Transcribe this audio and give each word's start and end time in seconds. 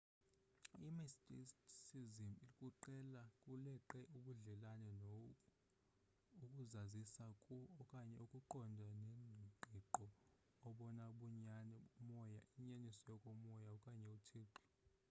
imysticism 0.87 2.31
kuleqe 3.45 3.99
ubudlelane 4.17 4.89
no 5.01 5.11
ukuzazisa 6.45 7.25
ku 7.43 7.55
okanye 7.81 8.15
ukuqonda 8.25 8.85
ngengqiqo 9.33 10.05
obona 10.67 11.05
bunyani 11.17 11.77
ubumoya 11.97 12.39
inyaniso 12.59 13.01
yokomoya 13.13 13.67
okanye 13.75 14.07
uthixo 14.17 14.65